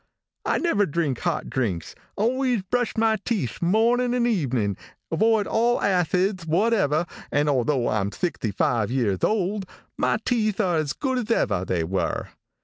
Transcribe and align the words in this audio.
I 0.45 0.57
never 0.57 0.87
drink 0.87 1.19
hot 1.19 1.47
drinks, 1.47 1.93
always 2.15 2.63
brush 2.63 2.97
my 2.97 3.17
teeth 3.23 3.61
morning 3.61 4.15
and 4.15 4.25
evening, 4.25 4.75
avoid 5.11 5.45
all 5.45 5.79
acids 5.79 6.47
whatever, 6.47 7.05
and 7.31 7.47
although 7.47 7.85
I 7.87 8.01
am 8.01 8.11
65 8.11 8.89
years 8.89 9.23
old, 9.23 9.67
my 9.99 10.17
teeth 10.25 10.59
are 10.59 10.77
as 10.77 10.93
good 10.93 11.19
as 11.19 11.29
ever 11.29 11.65
they 11.65 11.83
were." 11.83 12.29